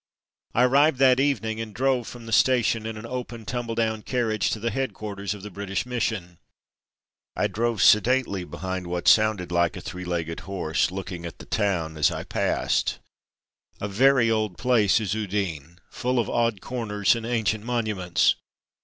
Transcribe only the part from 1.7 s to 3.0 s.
drove from the station in